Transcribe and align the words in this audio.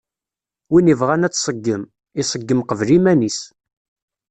Win 0.71 0.89
yebɣan 0.91 1.25
ad 1.27 1.33
tṣeggem, 1.35 1.83
iṣeggem 2.21 2.61
qbel 2.69 2.89
iman-is. 2.97 3.39